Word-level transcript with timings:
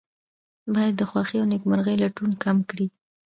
باید 0.73 0.93
د 0.97 1.01
خوښۍ 1.09 1.37
او 1.39 1.45
نیکمرغۍ 1.51 1.95
لټون 2.03 2.31
کم 2.43 2.57
کړي. 2.69 2.87